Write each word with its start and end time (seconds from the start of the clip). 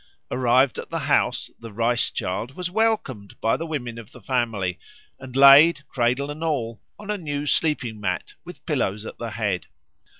Arrived 0.31 0.79
at 0.79 0.89
the 0.89 1.01
house 1.05 1.51
the 1.59 1.71
Rice 1.71 2.09
child 2.09 2.55
was 2.55 2.71
welcomed 2.71 3.39
by 3.39 3.55
the 3.55 3.67
women 3.67 3.99
of 3.99 4.11
the 4.13 4.19
family, 4.19 4.79
and 5.19 5.35
laid, 5.35 5.87
cradle 5.87 6.31
and 6.31 6.43
all, 6.43 6.81
on 6.97 7.11
a 7.11 7.19
new 7.19 7.43
sleepingmat 7.43 8.33
with 8.43 8.65
pillows 8.65 9.05
at 9.05 9.19
the 9.19 9.29
head. 9.29 9.67